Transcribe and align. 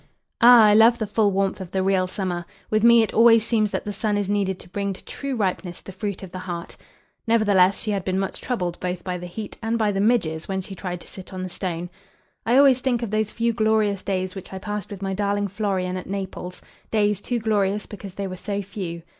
"Ah, 0.41 0.63
I 0.63 0.73
love 0.73 0.97
the 0.97 1.05
full 1.05 1.29
warmth 1.29 1.61
of 1.61 1.69
the 1.69 1.83
real 1.83 2.07
summer. 2.07 2.43
With 2.71 2.83
me 2.83 3.03
it 3.03 3.13
always 3.13 3.45
seems 3.45 3.69
that 3.69 3.85
the 3.85 3.93
sun 3.93 4.17
is 4.17 4.27
needed 4.27 4.57
to 4.61 4.69
bring 4.69 4.93
to 4.93 5.05
true 5.05 5.35
ripeness 5.35 5.79
the 5.79 5.91
fruit 5.91 6.23
of 6.23 6.31
the 6.31 6.39
heart." 6.39 6.75
Nevertheless 7.27 7.79
she 7.81 7.91
had 7.91 8.03
been 8.03 8.17
much 8.17 8.41
troubled 8.41 8.79
both 8.79 9.03
by 9.03 9.19
the 9.19 9.27
heat 9.27 9.57
and 9.61 9.77
by 9.77 9.91
the 9.91 10.01
midges 10.01 10.47
when 10.47 10.59
she 10.59 10.73
tried 10.73 11.01
to 11.01 11.07
sit 11.07 11.31
on 11.31 11.43
the 11.43 11.49
stone. 11.49 11.91
"I 12.47 12.57
always 12.57 12.81
think 12.81 13.03
of 13.03 13.11
those 13.11 13.29
few 13.29 13.53
glorious 13.53 14.01
days 14.01 14.33
which 14.33 14.51
I 14.51 14.57
passed 14.57 14.89
with 14.89 15.03
my 15.03 15.13
darling 15.13 15.47
Florian 15.47 15.95
at 15.97 16.07
Naples; 16.09 16.63
days 16.89 17.21
too 17.21 17.37
glorious 17.37 17.85
because 17.85 18.15
they 18.15 18.25
were 18.25 18.37
so 18.37 18.59
few." 18.63 19.03